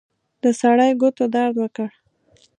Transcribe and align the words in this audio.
د 0.43 0.43
سړي 0.59 0.91
ګوتو 1.01 1.23
درد 1.33 1.55
وکړ. 1.59 1.89